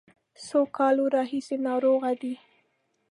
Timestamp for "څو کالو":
0.45-1.05